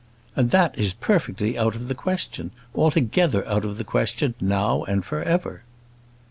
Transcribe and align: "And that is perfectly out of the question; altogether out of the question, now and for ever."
"And 0.35 0.49
that 0.49 0.75
is 0.79 0.93
perfectly 0.95 1.59
out 1.59 1.75
of 1.75 1.87
the 1.87 1.93
question; 1.93 2.49
altogether 2.73 3.47
out 3.47 3.63
of 3.63 3.77
the 3.77 3.83
question, 3.83 4.33
now 4.41 4.83
and 4.85 5.05
for 5.05 5.21
ever." 5.21 5.61